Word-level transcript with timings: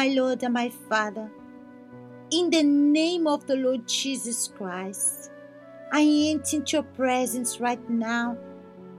my 0.00 0.08
Lord 0.08 0.42
and 0.42 0.54
my 0.54 0.70
Father, 0.88 1.30
in 2.30 2.48
the 2.48 2.62
name 2.62 3.26
of 3.26 3.46
the 3.46 3.56
Lord 3.56 3.86
Jesus 3.86 4.48
Christ, 4.48 5.30
I 5.92 6.00
enter 6.30 6.56
into 6.56 6.76
your 6.78 6.84
presence 6.84 7.60
right 7.60 7.90
now 7.90 8.38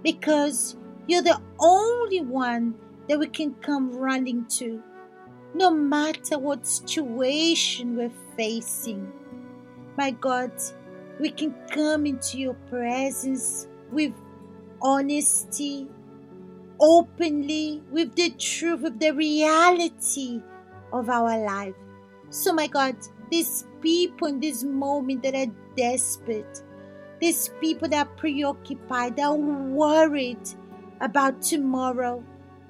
because 0.04 0.76
you're 1.08 1.24
the 1.24 1.42
only 1.60 2.22
one 2.22 2.76
that 3.10 3.18
we 3.18 3.26
can 3.26 3.56
come 3.56 3.92
running 3.92 4.46
to, 4.60 4.84
no 5.56 5.72
matter 5.72 6.38
what 6.38 6.68
situation 6.68 7.98
we're 7.98 8.12
facing. 8.38 9.12
My 9.98 10.12
God, 10.12 10.52
we 11.20 11.32
can 11.32 11.56
come 11.72 12.06
into 12.06 12.38
your 12.38 12.58
presence 12.70 13.68
with 13.92 14.14
honesty, 14.84 15.88
openly, 16.80 17.82
with 17.90 18.14
the 18.14 18.30
truth, 18.38 18.82
with 18.82 19.00
the 19.00 19.14
reality 19.14 20.44
of 20.94 21.10
our 21.10 21.38
life. 21.44 21.76
So, 22.30 22.54
my 22.54 22.68
God, 22.68 22.96
these 23.30 23.66
people 23.82 24.28
in 24.28 24.40
this 24.40 24.64
moment 24.64 25.24
that 25.24 25.36
are 25.36 25.52
desperate, 25.76 26.62
these 27.20 27.50
people 27.60 27.90
that 27.90 28.08
are 28.08 28.16
preoccupied, 28.16 29.18
that 29.18 29.26
are 29.26 29.36
worried 29.36 30.48
about 31.02 31.42
tomorrow, 31.42 32.24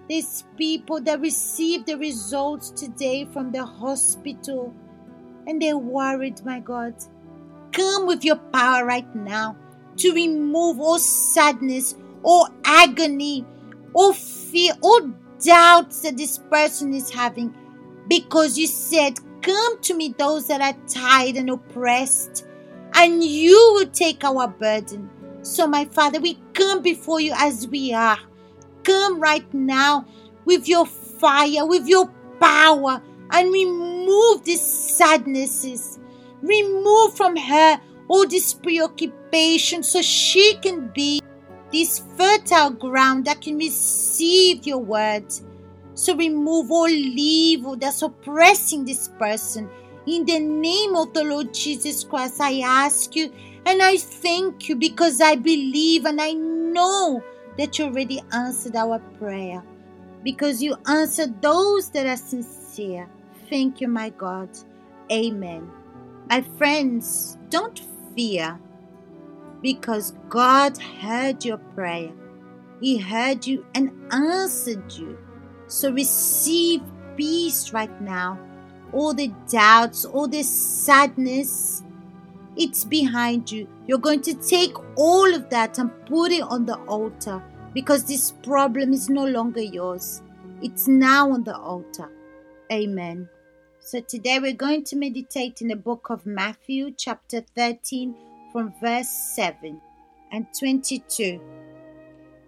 these 0.08 0.46
people 0.58 1.00
that 1.02 1.22
receive 1.22 1.86
the 1.86 1.98
results 1.98 2.70
today 2.72 3.26
from 3.32 3.52
the 3.52 3.66
hospital 3.66 4.74
and 5.48 5.62
they're 5.62 5.78
worried, 5.78 6.44
my 6.46 6.60
God. 6.60 6.96
Come 7.72 8.06
with 8.06 8.24
your 8.24 8.36
power 8.36 8.86
right 8.86 9.16
now 9.16 9.58
to 9.98 10.14
remove 10.14 10.80
all 10.80 11.00
sadness, 11.00 11.96
all 12.24 12.50
agony, 12.66 13.46
all 13.94 14.14
fear, 14.14 14.74
all 14.82 15.12
doubts 15.44 16.02
that 16.02 16.18
this 16.18 16.38
person 16.38 16.94
is 16.94 17.10
having. 17.10 17.54
Because 18.08 18.58
you 18.58 18.68
said, 18.68 19.20
Come 19.42 19.82
to 19.82 19.96
me, 19.96 20.14
those 20.18 20.48
that 20.48 20.62
are 20.62 20.80
tired 20.88 21.36
and 21.36 21.50
oppressed, 21.50 22.46
and 22.94 23.24
you 23.24 23.56
will 23.74 23.88
take 23.88 24.24
our 24.24 24.48
burden. 24.48 25.10
So, 25.42 25.66
my 25.66 25.86
Father, 25.86 26.20
we 26.20 26.38
come 26.54 26.84
before 26.84 27.20
you 27.20 27.34
as 27.36 27.68
we 27.68 27.94
are. 27.94 28.20
Come 28.84 29.20
right 29.20 29.52
now 29.54 30.06
with 30.46 30.68
your 30.68 30.86
fire, 30.86 31.66
with 31.66 31.88
your 31.88 32.08
power, 32.40 33.02
and 33.32 33.52
remove 33.52 34.44
these 34.44 34.62
sadnesses. 34.62 35.98
Remove 36.42 37.16
from 37.16 37.36
her 37.36 37.82
all 38.08 38.28
this 38.28 38.54
preoccupation 38.54 39.82
so 39.82 40.02
she 40.02 40.56
can 40.62 40.92
be 40.94 41.22
this 41.72 42.04
fertile 42.18 42.72
ground 42.72 43.26
that 43.26 43.42
can 43.42 43.58
receive 43.58 44.68
your 44.68 44.80
word. 44.80 45.26
So 45.94 46.16
remove 46.16 46.72
all 46.72 46.88
evil 46.90 47.76
that's 47.76 48.02
oppressing 48.02 48.86
this 48.86 49.08
person. 49.08 49.70
In 50.08 50.26
the 50.26 50.40
name 50.40 50.96
of 50.96 51.14
the 51.14 51.24
Lord 51.24 51.54
Jesus 51.54 52.04
Christ, 52.04 52.42
I 52.42 52.62
ask 52.62 53.16
you 53.16 53.32
and 53.66 53.82
I 53.82 53.98
thank 53.98 54.68
you 54.68 54.76
because 54.76 55.22
I 55.22 55.36
believe 55.36 56.06
and 56.06 56.20
I 56.20 56.34
know 56.34 57.22
that 57.58 57.78
you 57.78 57.86
already 57.86 58.22
answered 58.34 58.76
our 58.76 59.00
prayer. 59.20 59.64
Because 60.24 60.62
you 60.62 60.76
answered 60.88 61.42
those 61.42 61.90
that 61.92 62.06
are 62.06 62.18
sincere. 62.18 63.10
Thank 63.50 63.82
you, 63.82 63.88
my 63.88 64.10
God. 64.10 64.50
Amen. 65.12 65.70
My 66.30 66.42
friends, 66.42 67.38
don't 67.50 67.80
fear 68.16 68.60
because 69.62 70.14
God 70.30 70.78
heard 70.78 71.44
your 71.44 71.58
prayer. 71.58 72.12
He 72.80 72.98
heard 72.98 73.46
you 73.46 73.66
and 73.76 73.92
answered 74.12 74.92
you. 74.94 75.18
So 75.72 75.90
receive 75.90 76.82
peace 77.16 77.72
right 77.72 78.02
now. 78.02 78.38
All 78.92 79.14
the 79.14 79.32
doubts, 79.50 80.04
all 80.04 80.28
the 80.28 80.44
sadness, 80.44 81.82
it's 82.58 82.84
behind 82.84 83.50
you. 83.50 83.70
You're 83.88 83.98
going 83.98 84.22
to 84.24 84.34
take 84.34 84.76
all 84.98 85.34
of 85.34 85.50
that 85.50 85.80
and 85.80 85.90
put 86.08 86.34
it 86.34 86.42
on 86.42 86.66
the 86.66 86.76
altar 86.88 87.42
because 87.74 88.04
this 88.04 88.32
problem 88.44 88.92
is 88.92 89.10
no 89.10 89.26
longer 89.26 89.62
yours. 89.62 90.22
It's 90.62 90.90
now 90.90 91.32
on 91.32 91.46
the 91.46 91.56
altar. 91.56 92.12
Amen. 92.70 93.30
So 93.80 94.02
today 94.02 94.40
we're 94.40 94.52
going 94.52 94.84
to 94.84 94.98
meditate 94.98 95.62
in 95.62 95.70
the 95.70 95.78
book 95.78 96.10
of 96.10 96.26
Matthew, 96.26 96.92
chapter 96.98 97.46
13, 97.56 98.14
from 98.52 98.74
verse 98.82 99.08
7 99.08 99.80
and 100.34 100.48
22. 100.60 101.40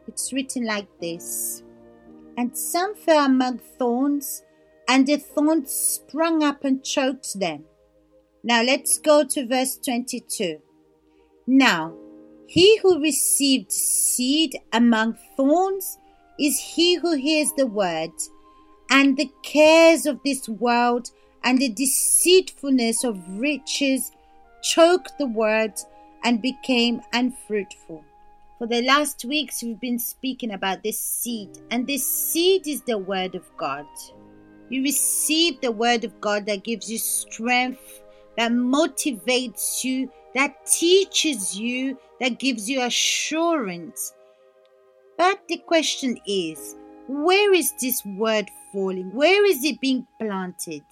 It's 0.07 0.33
written 0.33 0.65
like 0.65 0.89
this 0.99 1.63
And 2.37 2.57
some 2.57 2.95
fell 2.95 3.25
among 3.25 3.59
thorns, 3.59 4.43
and 4.87 5.07
the 5.07 5.17
thorns 5.17 5.71
sprung 5.71 6.43
up 6.43 6.63
and 6.63 6.83
choked 6.83 7.39
them. 7.39 7.65
Now 8.43 8.61
let's 8.63 8.97
go 8.97 9.23
to 9.23 9.47
verse 9.47 9.77
22. 9.77 10.57
Now, 11.47 11.93
he 12.47 12.77
who 12.77 13.01
received 13.01 13.71
seed 13.71 14.57
among 14.71 15.17
thorns 15.37 15.97
is 16.39 16.59
he 16.59 16.95
who 16.95 17.15
hears 17.15 17.51
the 17.55 17.67
word, 17.67 18.11
and 18.89 19.15
the 19.17 19.31
cares 19.43 20.05
of 20.05 20.19
this 20.23 20.49
world 20.49 21.09
and 21.43 21.59
the 21.59 21.69
deceitfulness 21.69 23.03
of 23.03 23.19
riches 23.39 24.11
choked 24.61 25.13
the 25.17 25.27
word 25.27 25.73
and 26.23 26.41
became 26.41 27.01
unfruitful. 27.11 28.03
For 28.63 28.67
the 28.67 28.81
last 28.83 29.25
weeks, 29.25 29.61
we've 29.61 29.81
been 29.81 29.99
speaking 29.99 30.53
about 30.53 30.83
this 30.83 30.97
seed, 30.97 31.49
and 31.69 31.85
this 31.85 32.07
seed 32.07 32.65
is 32.65 32.81
the 32.83 32.97
word 32.97 33.35
of 33.35 33.43
God. 33.57 33.85
You 34.69 34.83
receive 34.83 35.59
the 35.59 35.73
word 35.73 36.05
of 36.05 36.21
God 36.21 36.45
that 36.45 36.63
gives 36.63 36.89
you 36.89 36.97
strength, 36.97 38.01
that 38.37 38.53
motivates 38.53 39.83
you, 39.83 40.09
that 40.33 40.65
teaches 40.65 41.59
you, 41.59 41.97
that 42.21 42.39
gives 42.39 42.69
you 42.69 42.81
assurance. 42.83 44.13
But 45.17 45.41
the 45.49 45.57
question 45.57 46.17
is, 46.25 46.77
where 47.09 47.53
is 47.53 47.73
this 47.81 48.01
word 48.05 48.49
falling? 48.71 49.13
Where 49.13 49.45
is 49.45 49.65
it 49.65 49.81
being 49.81 50.07
planted? 50.21 50.85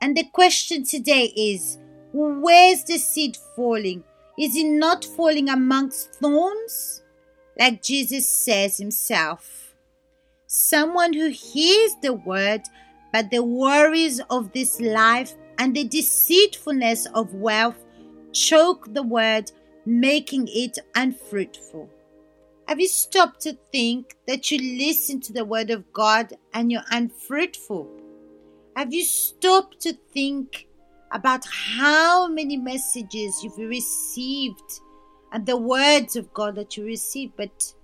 And 0.00 0.16
the 0.16 0.24
question 0.24 0.82
today 0.82 1.26
is 1.36 1.78
where's 2.12 2.82
the 2.82 2.98
seed 2.98 3.36
falling? 3.54 4.02
Is 4.36 4.56
it 4.56 4.66
not 4.66 5.04
falling 5.04 5.48
amongst 5.48 6.14
thorns? 6.14 7.02
Like 7.58 7.82
Jesus 7.82 8.28
says 8.28 8.78
himself. 8.78 9.74
Someone 10.46 11.12
who 11.12 11.28
hears 11.28 11.92
the 12.02 12.12
word, 12.12 12.62
but 13.12 13.30
the 13.30 13.42
worries 13.42 14.20
of 14.30 14.52
this 14.52 14.80
life 14.80 15.34
and 15.58 15.74
the 15.74 15.84
deceitfulness 15.84 17.06
of 17.14 17.34
wealth 17.34 17.78
choke 18.32 18.92
the 18.92 19.02
word, 19.02 19.52
making 19.86 20.48
it 20.48 20.78
unfruitful. 20.94 21.88
Have 22.66 22.80
you 22.80 22.88
stopped 22.88 23.40
to 23.42 23.56
think 23.70 24.16
that 24.26 24.50
you 24.50 24.78
listen 24.78 25.20
to 25.20 25.32
the 25.32 25.44
word 25.44 25.70
of 25.70 25.92
God 25.92 26.32
and 26.54 26.72
you're 26.72 26.82
unfruitful? 26.90 27.88
Have 28.74 28.92
you 28.92 29.04
stopped 29.04 29.80
to 29.82 29.92
think 30.12 30.66
about 31.12 31.44
how 31.46 32.26
many 32.26 32.56
messages 32.56 33.44
you've 33.44 33.58
received 33.58 34.80
and 35.34 35.44
the 35.44 35.56
words 35.56 36.14
of 36.14 36.32
God 36.32 36.54
that 36.54 36.76
you 36.76 36.84
receive, 36.84 37.32
but 37.36 37.74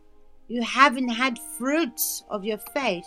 you 0.47 0.63
haven't 0.63 1.09
had 1.09 1.39
fruits 1.59 2.25
of 2.31 2.45
your 2.45 2.59
faith? 2.73 3.07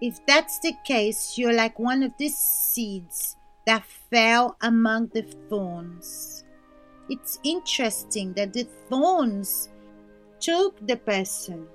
If 0.00 0.24
that's 0.26 0.60
the 0.60 0.72
case, 0.84 1.36
you're 1.36 1.52
like 1.52 1.78
one 1.78 2.04
of 2.04 2.12
these 2.18 2.38
seeds 2.38 3.36
that 3.66 3.84
fell 4.10 4.56
among 4.62 5.08
the 5.08 5.22
thorns. 5.50 6.44
It's 7.10 7.40
interesting 7.42 8.32
that 8.34 8.52
the 8.52 8.68
thorns 8.88 9.70
choke 10.38 10.76
the 10.86 10.96
person, 10.96 11.66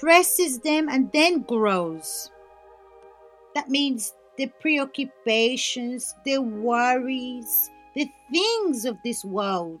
presses 0.00 0.58
them, 0.58 0.88
and 0.88 1.12
then 1.12 1.42
grows. 1.42 2.30
That 3.54 3.68
means 3.68 4.14
the 4.38 4.46
preoccupations, 4.60 6.14
the 6.24 6.38
worries, 6.38 7.70
the 7.94 8.08
things 8.32 8.86
of 8.86 8.96
this 9.04 9.22
world, 9.22 9.80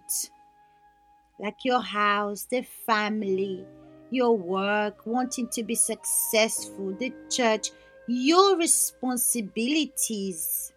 like 1.42 1.56
your 1.64 1.82
house, 1.82 2.46
the 2.50 2.62
family, 2.86 3.66
your 4.10 4.36
work, 4.36 5.04
wanting 5.04 5.48
to 5.48 5.62
be 5.62 5.74
successful, 5.74 6.94
the 6.98 7.12
church, 7.30 7.70
your 8.06 8.56
responsibilities. 8.56 10.72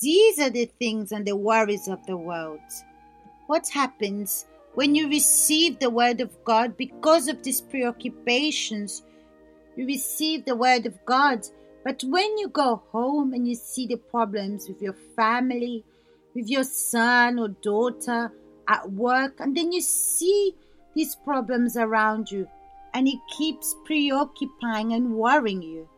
These 0.00 0.40
are 0.40 0.50
the 0.50 0.66
things 0.78 1.12
and 1.12 1.26
the 1.26 1.36
worries 1.36 1.88
of 1.88 2.04
the 2.06 2.16
world. 2.16 2.60
What 3.46 3.68
happens 3.68 4.46
when 4.74 4.94
you 4.94 5.08
receive 5.08 5.78
the 5.78 5.90
word 5.90 6.20
of 6.20 6.44
God 6.44 6.76
because 6.76 7.28
of 7.28 7.42
these 7.42 7.60
preoccupations? 7.60 9.02
You 9.76 9.86
receive 9.86 10.44
the 10.44 10.56
word 10.56 10.86
of 10.86 11.04
God 11.04 11.46
but 11.86 12.02
when 12.02 12.36
you 12.36 12.48
go 12.48 12.82
home 12.90 13.32
and 13.32 13.46
you 13.46 13.54
see 13.54 13.86
the 13.86 13.94
problems 13.94 14.66
with 14.66 14.82
your 14.82 14.96
family, 15.14 15.84
with 16.34 16.50
your 16.50 16.64
son 16.64 17.38
or 17.38 17.46
daughter 17.46 18.32
at 18.68 18.90
work, 18.92 19.40
and 19.40 19.56
then 19.56 19.72
you 19.72 19.80
see 19.80 20.54
these 20.94 21.14
problems 21.14 21.76
around 21.76 22.30
you, 22.30 22.48
and 22.94 23.06
it 23.06 23.18
keeps 23.36 23.74
preoccupying 23.84 24.92
and 24.92 25.14
worrying 25.14 25.62
you. 25.62 25.88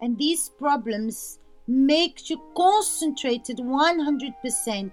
And 0.00 0.18
these 0.18 0.50
problems 0.58 1.38
make 1.66 2.28
you 2.28 2.40
concentrated 2.56 3.58
100% 3.58 4.90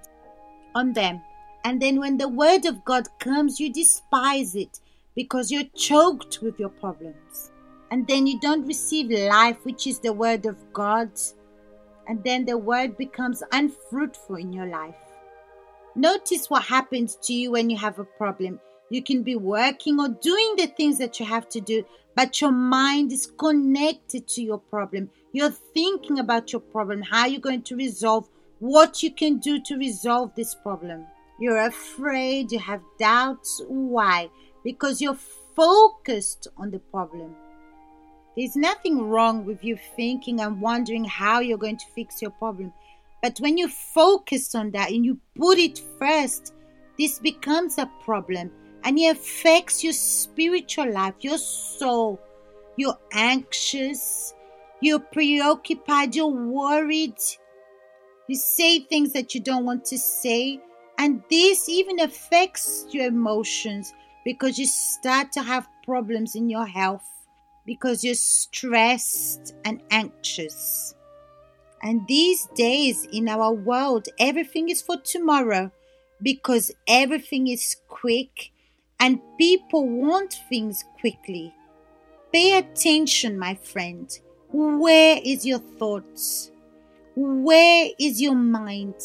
on 0.73 0.93
them. 0.93 1.21
And 1.63 1.81
then 1.81 1.99
when 1.99 2.17
the 2.17 2.29
word 2.29 2.65
of 2.65 2.83
God 2.85 3.07
comes, 3.19 3.59
you 3.59 3.71
despise 3.71 4.55
it 4.55 4.79
because 5.15 5.51
you're 5.51 5.69
choked 5.75 6.39
with 6.41 6.59
your 6.59 6.69
problems. 6.69 7.51
And 7.91 8.07
then 8.07 8.25
you 8.25 8.39
don't 8.39 8.65
receive 8.65 9.11
life, 9.11 9.57
which 9.63 9.85
is 9.85 9.99
the 9.99 10.13
word 10.13 10.45
of 10.45 10.55
God. 10.71 11.11
And 12.07 12.23
then 12.23 12.45
the 12.45 12.57
word 12.57 12.97
becomes 12.97 13.43
unfruitful 13.51 14.37
in 14.37 14.53
your 14.53 14.67
life. 14.67 14.95
Notice 15.95 16.49
what 16.49 16.63
happens 16.63 17.17
to 17.23 17.33
you 17.33 17.51
when 17.51 17.69
you 17.69 17.77
have 17.77 17.99
a 17.99 18.05
problem. 18.05 18.59
You 18.89 19.03
can 19.03 19.23
be 19.23 19.35
working 19.35 19.99
or 19.99 20.09
doing 20.09 20.55
the 20.57 20.67
things 20.67 20.97
that 20.99 21.19
you 21.19 21.25
have 21.25 21.49
to 21.49 21.61
do, 21.61 21.83
but 22.15 22.39
your 22.41 22.51
mind 22.51 23.11
is 23.11 23.31
connected 23.37 24.27
to 24.29 24.41
your 24.41 24.57
problem. 24.57 25.09
You're 25.33 25.55
thinking 25.73 26.19
about 26.19 26.51
your 26.51 26.61
problem, 26.61 27.01
how 27.01 27.25
you're 27.25 27.41
going 27.41 27.63
to 27.63 27.75
resolve, 27.75 28.27
what 28.59 29.01
you 29.01 29.11
can 29.11 29.37
do 29.37 29.61
to 29.63 29.77
resolve 29.77 30.35
this 30.35 30.55
problem. 30.55 31.05
You're 31.39 31.65
afraid, 31.65 32.51
you 32.51 32.59
have 32.59 32.81
doubts. 32.99 33.61
Why? 33.67 34.29
Because 34.63 35.01
you're 35.01 35.17
focused 35.55 36.47
on 36.57 36.71
the 36.71 36.79
problem. 36.79 37.35
There's 38.37 38.55
nothing 38.55 39.09
wrong 39.09 39.45
with 39.45 39.63
you 39.63 39.77
thinking 39.95 40.39
and 40.39 40.61
wondering 40.61 41.03
how 41.03 41.39
you're 41.39 41.57
going 41.57 41.77
to 41.77 41.85
fix 41.95 42.21
your 42.21 42.31
problem. 42.31 42.71
But 43.21 43.37
when 43.39 43.57
you 43.57 43.67
focus 43.67 44.55
on 44.55 44.71
that 44.71 44.91
and 44.91 45.05
you 45.05 45.19
put 45.35 45.57
it 45.59 45.81
first, 45.99 46.53
this 46.97 47.19
becomes 47.19 47.77
a 47.77 47.89
problem 48.03 48.51
and 48.83 48.97
it 48.97 49.15
affects 49.15 49.83
your 49.83 49.93
spiritual 49.93 50.91
life, 50.91 51.15
your 51.19 51.37
soul. 51.37 52.19
You're 52.77 52.97
anxious, 53.13 54.33
you're 54.81 54.99
preoccupied, 54.99 56.15
you're 56.15 56.27
worried. 56.27 57.17
You 58.27 58.35
say 58.35 58.79
things 58.79 59.13
that 59.13 59.35
you 59.35 59.41
don't 59.41 59.65
want 59.65 59.85
to 59.85 59.97
say, 59.97 60.59
and 60.97 61.21
this 61.29 61.69
even 61.69 61.99
affects 61.99 62.85
your 62.91 63.07
emotions 63.07 63.93
because 64.25 64.57
you 64.57 64.65
start 64.65 65.31
to 65.33 65.41
have 65.41 65.67
problems 65.83 66.35
in 66.35 66.49
your 66.49 66.65
health 66.65 67.03
because 67.65 68.03
you're 68.03 68.15
stressed 68.15 69.53
and 69.65 69.81
anxious. 69.91 70.95
And 71.83 72.07
these 72.07 72.45
days 72.55 73.07
in 73.11 73.27
our 73.27 73.51
world, 73.51 74.07
everything 74.19 74.69
is 74.69 74.81
for 74.81 74.97
tomorrow 74.97 75.71
because 76.21 76.71
everything 76.87 77.47
is 77.47 77.77
quick 77.87 78.51
and 78.99 79.19
people 79.37 79.87
want 79.87 80.39
things 80.47 80.83
quickly. 80.99 81.53
Pay 82.31 82.57
attention, 82.57 83.37
my 83.37 83.55
friend. 83.55 84.07
Where 84.51 85.19
is 85.23 85.45
your 85.45 85.59
thoughts? 85.59 86.51
Where 87.15 87.89
is 87.99 88.21
your 88.21 88.35
mind? 88.35 88.95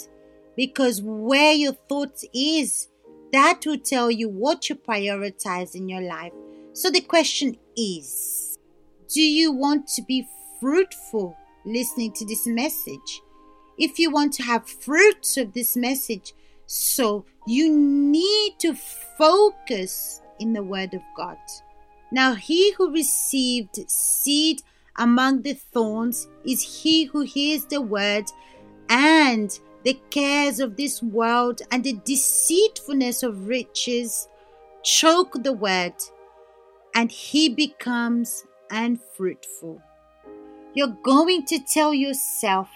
Because 0.54 1.00
where 1.02 1.52
your 1.52 1.72
thoughts 1.72 2.24
is, 2.34 2.88
that 3.32 3.60
will 3.66 3.78
tell 3.78 4.10
you 4.10 4.28
what 4.28 4.68
you 4.68 4.74
prioritize 4.76 5.74
in 5.74 5.88
your 5.88 6.02
life. 6.02 6.32
So 6.72 6.90
the 6.90 7.00
question 7.00 7.56
is, 7.76 8.58
do 9.08 9.22
you 9.22 9.50
want 9.50 9.88
to 9.88 10.02
be 10.02 10.28
fruitful 10.60 11.36
listening 11.66 12.12
to 12.12 12.24
this 12.24 12.46
message? 12.46 13.22
If 13.78 13.98
you 13.98 14.10
want 14.10 14.32
to 14.34 14.42
have 14.42 14.68
fruits 14.68 15.36
of 15.36 15.52
this 15.52 15.76
message, 15.76 16.32
so 16.66 17.24
you 17.46 17.70
need 17.70 18.54
to 18.60 18.74
focus 19.18 20.22
in 20.40 20.52
the 20.52 20.62
Word 20.62 20.94
of 20.94 21.02
God. 21.16 21.36
Now, 22.10 22.34
he 22.34 22.72
who 22.72 22.92
received 22.92 23.90
seed 23.90 24.62
among 24.96 25.42
the 25.42 25.54
thorns 25.54 26.28
is 26.44 26.82
he 26.82 27.04
who 27.04 27.20
hears 27.20 27.64
the 27.64 27.80
word 27.80 28.24
and 28.88 29.58
the 29.84 29.98
cares 30.10 30.60
of 30.60 30.76
this 30.76 31.02
world 31.02 31.62
and 31.70 31.84
the 31.84 32.00
deceitfulness 32.04 33.22
of 33.22 33.48
riches 33.48 34.28
choke 34.82 35.42
the 35.42 35.52
word 35.52 35.94
and 36.94 37.10
he 37.10 37.48
becomes 37.48 38.44
unfruitful. 38.70 39.80
You're 40.76 40.98
going 41.02 41.46
to 41.46 41.58
tell 41.58 41.94
yourself, 41.94 42.68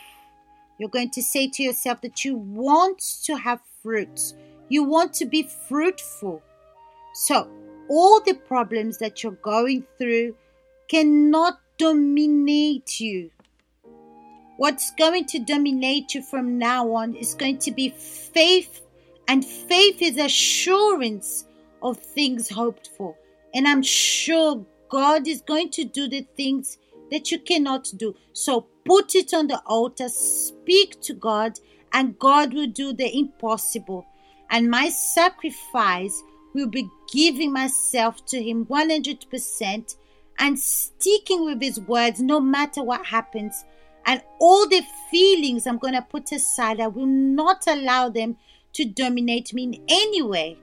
you're 0.78 0.88
going 0.88 1.10
to 1.10 1.22
say 1.22 1.48
to 1.48 1.62
yourself 1.62 2.00
that 2.00 2.24
you 2.24 2.34
want 2.34 2.98
to 3.24 3.36
have 3.36 3.60
fruits. 3.82 4.32
You 4.70 4.84
want 4.84 5.12
to 5.16 5.26
be 5.26 5.42
fruitful. 5.68 6.42
So, 7.12 7.46
all 7.90 8.22
the 8.22 8.32
problems 8.32 8.96
that 8.98 9.22
you're 9.22 9.32
going 9.42 9.84
through 9.98 10.34
cannot 10.88 11.60
dominate 11.76 13.00
you. 13.00 13.30
What's 14.56 14.92
going 14.92 15.26
to 15.26 15.38
dominate 15.38 16.14
you 16.14 16.22
from 16.22 16.56
now 16.56 16.90
on 16.92 17.14
is 17.14 17.34
going 17.34 17.58
to 17.58 17.70
be 17.70 17.90
faith, 17.90 18.80
and 19.28 19.44
faith 19.44 20.00
is 20.00 20.16
assurance 20.16 21.44
of 21.82 21.98
things 21.98 22.48
hoped 22.48 22.88
for. 22.96 23.14
And 23.52 23.68
I'm 23.68 23.82
sure 23.82 24.64
God 24.88 25.28
is 25.28 25.42
going 25.42 25.68
to 25.72 25.84
do 25.84 26.08
the 26.08 26.26
things 26.34 26.78
that 27.10 27.30
you 27.30 27.38
cannot 27.38 27.90
do. 27.96 28.14
So 28.32 28.66
put 28.84 29.14
it 29.14 29.34
on 29.34 29.46
the 29.46 29.60
altar, 29.66 30.08
speak 30.08 31.00
to 31.02 31.14
God, 31.14 31.58
and 31.92 32.18
God 32.18 32.54
will 32.54 32.66
do 32.66 32.92
the 32.92 33.16
impossible. 33.16 34.06
And 34.50 34.70
my 34.70 34.88
sacrifice 34.88 36.22
will 36.54 36.68
be 36.68 36.88
giving 37.12 37.52
myself 37.52 38.24
to 38.26 38.42
Him 38.42 38.66
100% 38.66 39.96
and 40.38 40.58
sticking 40.58 41.44
with 41.44 41.60
His 41.60 41.80
words 41.80 42.20
no 42.20 42.40
matter 42.40 42.82
what 42.82 43.06
happens. 43.06 43.64
And 44.06 44.22
all 44.40 44.68
the 44.68 44.82
feelings 45.10 45.66
I'm 45.66 45.78
going 45.78 45.94
to 45.94 46.02
put 46.02 46.32
aside, 46.32 46.80
I 46.80 46.86
will 46.86 47.06
not 47.06 47.66
allow 47.66 48.08
them 48.08 48.36
to 48.72 48.84
dominate 48.84 49.52
me 49.52 49.64
in 49.64 49.84
any 49.88 50.22
way. 50.22 50.58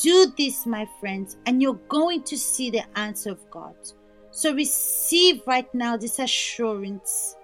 Do 0.00 0.32
this, 0.36 0.66
my 0.66 0.88
friends, 0.98 1.36
and 1.46 1.62
you're 1.62 1.80
going 1.88 2.22
to 2.24 2.36
see 2.36 2.70
the 2.70 2.82
answer 2.98 3.30
of 3.30 3.50
God. 3.50 3.76
So 4.34 4.52
receive 4.52 5.42
right 5.46 5.72
now 5.72 5.96
this 5.96 6.18
assurance 6.18 7.36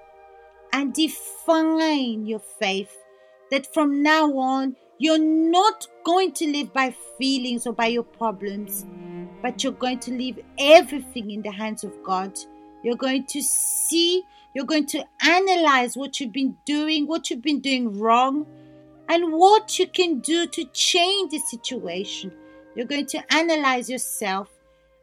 and 0.72 0.92
define 0.92 2.26
your 2.26 2.40
faith 2.40 2.96
that 3.52 3.72
from 3.72 4.02
now 4.02 4.36
on 4.36 4.74
you're 4.98 5.16
not 5.16 5.86
going 6.04 6.32
to 6.32 6.48
live 6.50 6.72
by 6.72 6.92
feelings 7.16 7.64
or 7.68 7.72
by 7.72 7.86
your 7.86 8.02
problems, 8.02 8.86
but 9.40 9.62
you're 9.62 9.72
going 9.72 10.00
to 10.00 10.10
leave 10.10 10.40
everything 10.58 11.30
in 11.30 11.42
the 11.42 11.52
hands 11.52 11.84
of 11.84 11.92
God. 12.02 12.36
You're 12.82 12.96
going 12.96 13.24
to 13.26 13.40
see, 13.40 14.24
you're 14.52 14.66
going 14.66 14.86
to 14.86 15.04
analyze 15.22 15.96
what 15.96 16.18
you've 16.18 16.32
been 16.32 16.56
doing, 16.66 17.06
what 17.06 17.30
you've 17.30 17.40
been 17.40 17.60
doing 17.60 18.00
wrong, 18.00 18.46
and 19.08 19.32
what 19.32 19.78
you 19.78 19.86
can 19.86 20.18
do 20.18 20.48
to 20.48 20.64
change 20.72 21.30
the 21.30 21.38
situation. 21.38 22.32
You're 22.74 22.86
going 22.86 23.06
to 23.06 23.32
analyze 23.32 23.88
yourself, 23.88 24.48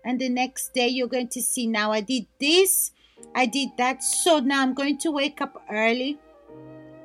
and 0.04 0.20
the 0.20 0.30
next 0.30 0.74
day 0.74 0.88
you're 0.88 1.08
going 1.08 1.30
to 1.30 1.42
see 1.42 1.68
now 1.68 1.92
I 1.92 2.02
did 2.02 2.28
this, 2.40 2.92
I 3.36 3.46
did 3.46 3.70
that, 3.78 4.04
so 4.04 4.40
now 4.40 4.62
I'm 4.62 4.74
going 4.74 4.98
to 5.00 5.12
wake 5.12 5.42
up 5.42 5.62
early. 5.70 6.18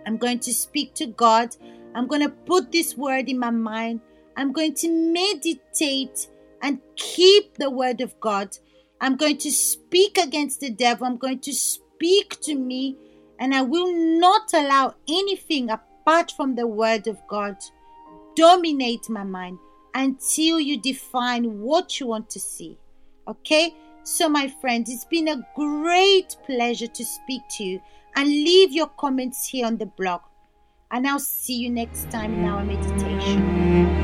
I'm 0.07 0.17
going 0.17 0.41
to 0.41 0.53
speak 0.53 0.95
to 0.95 1.07
God. 1.07 1.57
I'm 1.95 2.07
going 2.07 2.23
to 2.23 2.29
put 2.29 2.73
this 2.73 2.97
word 2.97 3.29
in 3.29 3.39
my 3.39 3.51
mind. 3.51 4.01
I'm 4.37 4.53
going 4.53 4.75
to 4.77 4.89
meditate 4.89 6.29
and 6.63 6.81
keep 6.97 7.57
the 7.59 7.71
word 7.71 8.01
of 8.01 8.19
God. 8.21 8.57
I'm 9.01 9.17
going 9.17 9.39
to 9.39 9.51
speak 9.51 10.17
against 10.19 10.61
the 10.61 10.71
devil. 10.71 11.07
I'm 11.07 11.19
going 11.19 11.41
to 11.41 11.53
speak 11.53 12.41
to 12.43 12.55
me, 12.55 12.97
and 13.39 13.55
I 13.55 13.63
will 13.63 13.93
not 13.93 14.53
allow 14.55 14.95
anything 15.09 15.71
apart 15.71 16.33
from 16.37 16.55
the 16.55 16.67
word 16.67 17.07
of 17.07 17.19
God 17.29 17.57
dominate 18.35 19.09
my 19.09 19.25
mind 19.25 19.59
until 19.95 20.59
you 20.59 20.81
define 20.81 21.61
what 21.61 22.01
you 22.01 22.07
want 22.07 22.31
to 22.31 22.41
see. 22.41 22.79
Okay? 23.29 23.75
So, 24.05 24.29
my 24.29 24.49
friends, 24.49 24.91
it's 24.91 25.05
been 25.05 25.29
a 25.29 25.47
great 25.55 26.37
pleasure 26.45 26.89
to 26.89 27.05
speak 27.05 27.43
to 27.51 27.65
you 27.65 27.81
and 28.17 28.29
leave 28.29 28.73
your 28.73 28.89
comments 28.89 29.47
here 29.47 29.67
on 29.67 29.77
the 29.77 29.87
blog. 29.87 30.23
And 30.91 31.07
I'll 31.07 31.21
see 31.21 31.57
you 31.57 31.71
next 31.71 32.11
time 32.11 32.35
in 32.35 32.45
our 32.45 32.65
meditation. 32.65 34.02